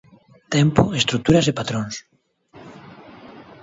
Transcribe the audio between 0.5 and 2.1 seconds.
Tempo, estruturas e patróns.